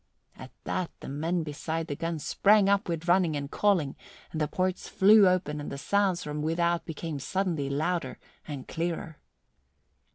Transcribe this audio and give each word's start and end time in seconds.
At 0.35 0.49
that 0.63 0.89
the 0.99 1.07
men 1.07 1.43
beside 1.43 1.85
the 1.85 1.95
guns 1.95 2.25
sprang 2.25 2.67
up 2.67 2.89
with 2.89 3.07
running 3.07 3.35
and 3.35 3.51
calling 3.51 3.95
and 4.31 4.41
the 4.41 4.47
ports 4.47 4.87
flew 4.89 5.27
open 5.27 5.61
and 5.61 5.71
the 5.71 5.77
sounds 5.77 6.23
from 6.23 6.41
without 6.41 6.85
became 6.85 7.19
suddenly 7.19 7.69
louder 7.69 8.17
and 8.47 8.67
clearer. 8.67 9.19